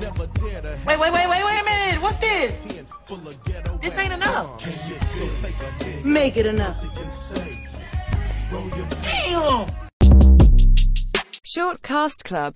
[0.00, 0.10] Wait,
[0.86, 2.02] wait, wait, wait, wait a minute.
[2.02, 2.56] What's this?
[3.80, 4.60] This ain't enough.
[6.04, 6.84] Make it enough.
[9.02, 9.70] Damn.
[11.44, 12.52] Short Cast Club